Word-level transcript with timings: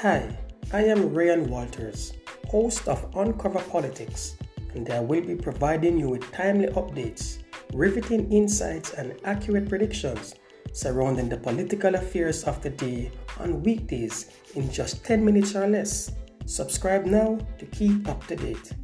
Hi, 0.00 0.28
I 0.74 0.82
am 0.84 1.14
Ryan 1.14 1.48
Walters, 1.48 2.12
host 2.48 2.86
of 2.86 3.16
Uncover 3.16 3.60
Politics, 3.60 4.36
and 4.74 4.90
I 4.90 5.00
will 5.00 5.22
be 5.22 5.34
providing 5.34 5.98
you 5.98 6.10
with 6.10 6.30
timely 6.32 6.66
updates, 6.68 7.38
riveting 7.72 8.30
insights, 8.30 8.92
and 8.92 9.18
accurate 9.24 9.70
predictions 9.70 10.34
surrounding 10.74 11.30
the 11.30 11.38
political 11.38 11.94
affairs 11.94 12.44
of 12.44 12.60
the 12.60 12.68
day 12.68 13.10
on 13.40 13.62
weekdays 13.62 14.32
in 14.54 14.70
just 14.70 15.02
10 15.02 15.24
minutes 15.24 15.56
or 15.56 15.66
less. 15.66 16.12
Subscribe 16.44 17.06
now 17.06 17.38
to 17.58 17.64
keep 17.64 18.06
up 18.06 18.26
to 18.26 18.36
date. 18.36 18.74